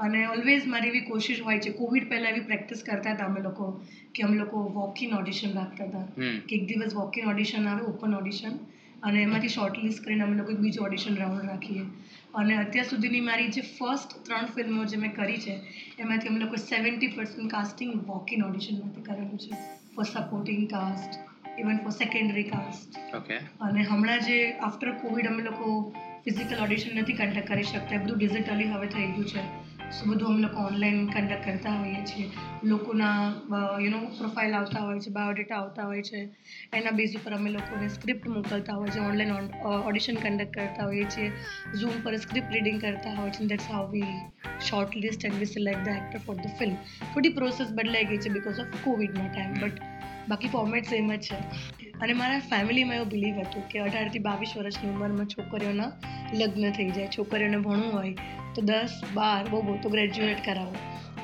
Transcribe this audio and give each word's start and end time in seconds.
અને 0.00 0.20
ઓલવેઝ 0.28 0.66
મારી 0.66 0.90
એવી 0.90 1.04
કોશિશ 1.04 1.40
હોય 1.40 1.60
છે 1.60 1.72
કોવિડ 1.74 2.08
પહેલાં 2.08 2.32
એવી 2.32 2.44
પ્રેક્ટિસ 2.44 2.82
કરતા 2.82 3.14
હતા 3.14 3.26
અમે 3.26 3.40
લોકો 3.42 3.66
કે 4.12 4.22
અમે 4.22 4.36
લોકો 4.36 4.62
વોક 4.72 5.02
ઇન 5.02 5.14
ઓડિશન 5.14 5.54
રાખતા 5.54 5.88
હતા. 5.88 6.04
કે 6.46 6.54
એક 6.54 6.66
દિવસ 6.66 6.94
વોક 6.94 7.16
ઇન 7.16 7.26
ઓડિશન 7.26 7.66
આવે 7.66 7.82
ઓપન 7.84 8.14
ઓડિશન 8.14 8.54
અને 9.02 9.18
એમાંથી 9.20 9.50
શોર્ટ 9.50 9.76
લિસ્ટ 9.78 10.02
કરીને 10.02 10.22
અમે 10.22 10.36
લોકો 10.36 10.56
બીજું 10.56 10.86
ઓડિશન 10.86 11.16
રાઉન્ડ 11.16 11.46
રાખીએ. 11.46 11.84
અને 12.34 12.56
અત્યાર 12.56 12.86
સુધીની 12.86 13.22
મારી 13.22 13.50
જે 13.50 13.62
ફર્સ્ટ 13.68 14.16
ત્રણ 14.20 14.50
ફિલ્મો 14.50 14.84
જે 14.86 14.98
મેં 14.98 15.12
કરી 15.12 15.40
છે 15.40 15.54
એમાંથી 15.98 16.30
અમે 16.30 16.40
લોકો 16.40 16.60
seventy 16.62 17.10
percent 17.10 17.50
casting 17.50 17.94
walk 18.06 18.32
in 18.32 18.42
ઓડિશનમાંથી 18.42 19.04
કરેલું 19.04 19.38
છે. 19.38 19.60
For 19.92 20.06
supporting 20.06 20.62
cast 20.68 21.18
even 21.58 21.80
for 21.80 21.92
secondary 21.94 22.46
cast 22.46 23.00
okay 23.14 23.38
અને 23.62 23.82
હમણાં 23.84 24.24
જે 24.24 24.38
આફ્ટર 24.60 24.92
કોવિડ 24.98 25.26
અમે 25.26 25.42
લોકો 25.44 25.70
ફિઝિકલ 26.24 26.62
ઓડિશન 26.62 26.96
નથી 26.96 27.16
કન્ડક્ટ 27.16 27.50
કરી 27.50 27.66
શકતા 27.66 28.00
બધું 28.00 28.18
ડિજિટલી 28.18 28.70
હવે 28.70 28.88
થઈ 28.88 29.10
ગયું 29.10 29.28
છે. 29.28 29.44
બધું 29.90 30.28
અમે 30.28 30.40
લોકો 30.40 30.60
ઓનલાઈન 30.60 31.06
કન્ડક્ટ 31.06 31.44
કરતા 31.44 31.72
હોઈએ 31.72 32.02
છીએ. 32.04 32.26
લોકોના 32.64 33.16
યુ 33.80 33.90
નો 33.90 33.98
પ્રોફાઇલ 34.18 34.54
આવતા 34.54 34.80
હોય 34.80 35.00
છે 35.00 35.10
બાયોડેટા 35.10 35.56
આવતા 35.56 35.84
હોય 35.84 36.02
છે. 36.02 36.20
એના 36.74 36.90
બેઝ 36.90 37.16
ઉપર 37.16 37.32
અમે 37.32 37.50
લોકોને 37.50 37.88
સ્ક્રિપ્ટ 37.88 38.28
મોકલતા 38.28 38.74
હોય 38.74 38.88
છે 38.88 39.00
ઓનલાઈન 39.00 39.32
ઓડિશન 39.88 40.14
કન્ડક્ટ 40.14 40.54
કરતા 40.54 40.84
હોઈએ 40.84 41.04
છીએ. 41.04 41.32
ઝૂમ 41.80 42.00
પર 42.02 42.16
સ્ક્રિપ્ટ 42.16 42.52
રીડિંગ 42.52 42.80
કરતા 42.80 43.14
હોય 43.14 43.30
છે 43.30 43.46
that's 43.46 43.70
how 43.70 43.90
we 43.92 44.12
shortlist 44.96 45.24
and 45.24 45.38
we 45.38 45.44
select 45.44 45.84
the 45.84 45.88
actor 45.88 46.18
for 46.18 46.36
the 46.36 46.58
film 46.58 46.74
થોડી 47.14 47.28
પ્રોસેસ 47.28 47.68
બદલાઈ 47.72 48.04
ગઈ 48.04 48.18
છે 48.18 48.28
બિકોઝ 48.28 48.60
ઓફ 48.60 48.66
કોવિડના 48.84 49.28
ટાઈમ 49.28 49.54
બટ 49.60 49.80
બાકી 50.28 50.48
ફોર્મેટ 50.48 50.84
સેમ 50.84 51.12
જ 51.16 51.20
છે. 51.20 51.38
અને 52.02 52.12
મારા 52.12 52.38
ફેમિલીમાં 52.38 52.96
એવું 52.96 53.08
બિલીવ 53.08 53.40
હતું 53.40 53.68
કે 53.68 53.78
અઢારથી 53.78 54.18
બાવીસ 54.18 54.52
વર્ષની 54.56 54.90
ઉંમરમાં 54.90 55.26
છોકરીઓના 55.26 55.92
લગ્ન 56.34 56.70
થઈ 56.70 56.90
જાય. 56.90 57.06
છોકરીઓને 57.06 57.56
ભણવું 57.56 57.92
હોય 57.92 58.14
તો 58.54 58.62
દસ, 58.62 59.00
બાર, 59.14 59.48
બહુ 59.48 59.62
બહુ 59.62 59.78
તો 59.82 59.88
ગ્રેજ્યુએટ 59.88 60.44
કરાવો. 60.44 60.74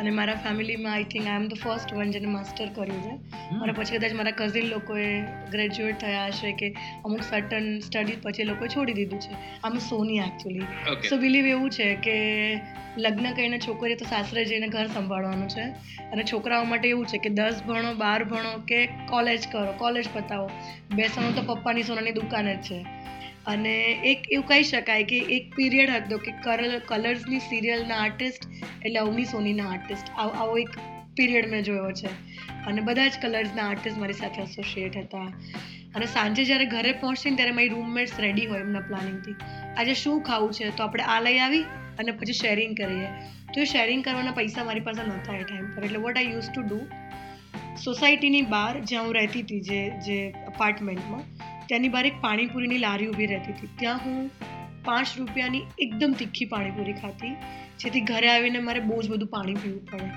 અને 0.00 0.10
મારા 0.10 0.34
ફેમિલીમાં 0.34 0.92
I 0.92 1.04
think 1.04 1.26
I 1.26 1.34
am 1.34 1.48
the 1.48 1.52
first 1.52 1.94
one 1.94 2.10
જેને 2.10 2.26
માસ્ટર 2.26 2.68
કર્યું 2.68 3.02
છે. 3.02 3.14
અને 3.56 3.72
પછી 3.72 3.98
કદાચ 3.98 4.12
મારા 4.12 4.30
કઝિન 4.30 4.66
લોકોએ 4.66 5.22
ગ્રેજ્યુએટ 5.22 5.98
થયા 5.98 6.26
હશે 6.26 6.52
કે 6.52 6.76
અમુક 7.04 7.22
સર્ટન 7.22 7.78
સ્ટડી 7.78 8.12
પછી 8.22 8.42
લોકો 8.42 8.66
છોડી 8.66 8.92
દીધું 8.92 9.20
છે. 9.20 9.60
આમ 9.64 9.78
સોની 9.78 10.18
એકચ્યુઅલી 10.18 11.08
સો 11.08 11.16
બિલીવ 11.16 11.46
એવું 11.46 11.70
છે 11.70 11.94
કે 11.94 12.16
લગ્ન 12.98 13.32
કરીને 13.32 13.58
છોકરીએ 13.58 13.94
તો 13.96 14.04
સાસરે 14.04 14.44
જઈને 14.44 14.68
ઘર 14.68 14.86
સંભાળવાનું 14.86 15.48
છે. 15.48 15.62
અને 16.12 16.22
છોકરાઓ 16.32 16.64
માટે 16.64 16.88
એવું 16.88 17.06
છે 17.06 17.18
કે 17.18 17.28
દસ 17.28 17.62
ભણો 17.66 17.94
બાર 17.94 18.24
ભણો 18.24 18.58
કે 18.68 18.86
કોલેજ 18.86 19.48
કરો 19.52 19.72
કોલેજ 19.78 20.04
પતાવો. 20.14 20.50
બેસવાનું 20.94 21.34
તો 21.34 21.54
પપ્પાની 21.54 21.82
સોનાની 21.82 22.12
દુકાન 22.12 22.52
જ 22.52 22.56
છે. 22.56 22.84
અને 23.46 23.82
એક 24.04 24.22
એવું 24.30 24.46
કહી 24.46 24.62
શકાય 24.62 25.04
કે 25.04 25.18
એક 25.18 25.54
પીરિયડ 25.54 25.90
હતો 25.90 26.18
કે 26.18 26.32
કરલ 26.32 26.78
કલર્સની 26.78 27.38
સિરિયલના 27.38 27.96
આર્ટિસ્ટ 27.96 28.46
એટલે 28.84 29.00
અવની 29.00 29.24
સોનીના 29.24 29.70
આર્ટિસ્ટ 29.70 30.10
આવો 30.18 30.58
એક 30.58 30.68
પીરિયડ 31.16 31.50
મેં 31.50 31.62
જોયો 31.62 31.92
છે. 31.92 32.06
અને 32.66 32.80
બધા 32.80 33.08
જ 33.08 33.12
કલર્સના 33.22 33.68
આર્ટિસ્ટ 33.68 33.98
મારી 33.98 34.12
સાથે 34.12 34.42
એસોસિએટ 34.42 34.96
હતા. 34.96 35.32
અને 35.94 36.06
સાંજે 36.06 36.44
જ્યારે 36.44 36.66
ઘરે 36.66 36.92
પહોંચીને 36.92 37.36
ત્યારે 37.36 37.52
મારી 37.52 37.68
રૂમમેટ્સ 37.68 38.20
રેડી 38.20 38.46
હોય 38.46 38.60
એમના 38.60 38.80
પ્લાનિંગથી 38.80 39.34
આજે 39.76 39.94
શું 39.94 40.22
ખાવું 40.22 40.52
છે? 40.52 40.70
તો 40.76 40.84
આપણે 40.84 41.02
આ 41.02 41.20
લઈ 41.20 41.38
આવી 41.38 41.62
અને 41.98 42.10
પછી 42.10 42.32
શેરિંગ 42.32 42.76
કરીએ. 42.76 43.06
તો 43.54 43.60
એ 43.60 43.64
શેરિંગ 43.64 44.04
કરવાના 44.04 44.30
પૈસા 44.30 44.64
મારી 44.64 44.80
પાસે 44.80 45.06
નહોતા 45.06 45.36
એ 45.36 45.42
ટાઈમ 45.42 45.70
પર. 45.70 45.84
એટલે 45.84 45.98
what 45.98 46.16
I 46.16 46.24
use 46.24 46.50
to 46.50 46.62
do 46.62 46.80
સોસાયટીની 47.84 48.42
બહાર 48.42 48.80
જ્યાં 48.80 49.04
હું 49.04 49.14
રહેતી 49.14 49.40
હતી 49.40 49.60
જે 49.60 49.90
જે 49.90 50.30
અપાર્ટમેન્ટમાં 50.30 51.41
ત્યાંની 51.68 51.88
બહાર 51.88 52.06
એક 52.06 52.20
પાણીપુરીની 52.20 52.78
લારી 52.78 53.08
ઊભી 53.08 53.26
રહેતી 53.26 53.52
હતી. 53.52 53.72
ત્યાં 53.78 54.00
હું 54.04 54.30
પાંચ 54.84 55.16
રૂપિયાની 55.18 55.64
એકદમ 55.78 56.12
તીખી 56.12 56.48
પાણીપુરી 56.54 56.96
ખાતી 57.02 57.34
જેથી 57.80 58.00
ઘરે 58.00 58.30
આવીને 58.30 58.60
મારે 58.68 58.80
બહુ 58.80 59.02
જ 59.02 59.10
બધું 59.10 59.28
પાણી 59.28 59.54
પીવું 59.54 59.84
પડે. 59.86 60.08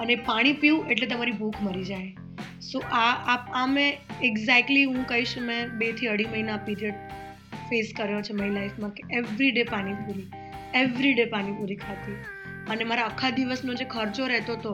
અને 0.00 0.14
પાણી 0.28 0.52
પીવું 0.52 0.92
એટલે 0.92 1.06
તમારી 1.06 1.32
ભૂખ 1.32 1.62
મરી 1.62 1.84
જાય. 1.84 2.12
સો 2.60 2.84
આ 2.98 3.38
આ 3.62 3.66
મેં 3.66 3.90
એક્ઝેક્ટલી 4.22 4.84
હું 4.84 5.02
કહીશ, 5.06 5.34
મેં 5.38 5.74
બેથી 5.78 6.08
અઢી 6.08 6.26
મહિના 6.26 6.56
પીરિયડ 6.56 6.94
ફેસ 7.70 7.92
કર્યો 7.96 8.22
છે 8.22 8.32
મારી 8.32 8.54
લાઈફમાં 8.54 8.90
કે 8.90 9.02
every 9.12 9.50
day 9.50 9.64
panipuri 9.64 10.28
every 10.74 11.12
day 11.14 11.24
panipuri 11.24 11.76
ખાતી 11.76 12.16
અને 12.70 12.84
મારા 12.84 13.04
આખા 13.04 13.30
દિવસનો 13.30 13.74
જે 13.74 13.84
ખર્ચો 13.84 14.26
રહેતો 14.26 14.56
હતો 14.56 14.72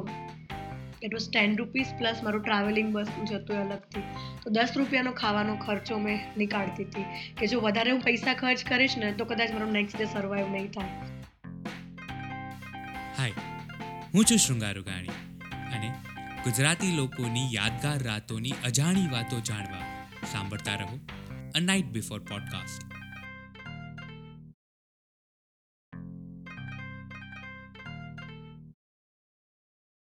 it 1.03 1.15
was 1.15 1.31
ten 1.33 1.57
rupees 1.57 1.87
plus 1.99 2.23
મારું 2.23 2.43
ટ્રાવેલિંગ 2.43 2.93
બસનું 2.93 3.27
જતું 3.27 3.57
અલગથી. 3.57 4.01
તો 4.43 4.51
દસ 4.51 4.69
રૂપિયાનો 4.77 5.13
ખાવાનો 5.13 5.57
ખર્ચો 5.57 5.99
મેં 5.99 6.21
નીકાળતી 6.37 6.85
હતી. 6.85 7.05
કે 7.39 7.47
જો 7.47 7.61
વધારે 7.61 7.91
હું 7.91 8.01
પૈસા 8.01 8.35
ખર્ચ 8.35 8.65
કરીશ 8.69 8.99
ને, 8.99 9.13
તો 9.13 9.25
કદાચ 9.25 9.51
મારો 9.51 9.71
નેક્સ્ટ 9.71 9.99
ડે 9.99 10.05
સર્વાઈવ 10.05 10.51
નહીં 10.51 10.71
થાય. 10.71 10.89
હાય 13.19 13.33
હું 14.15 14.25
છું 14.25 14.39
શૃંગારુ 14.39 14.83
ગાણી 14.83 15.09
અને 15.77 15.95
ગુજરાતી 16.45 16.97
લોકોની 16.97 17.55
યાદગાર 17.55 18.03
રાતોની 18.03 18.53
અજાણી 18.65 19.09
વાતો 19.09 19.41
જાણવા 19.41 20.07
સાંભળતા 20.33 20.75
રહો 20.75 20.99
અ 21.55 21.61
નાઇટ 21.61 21.87
બિફોર 21.87 22.21
પોડકાસ્ટ 22.21 22.88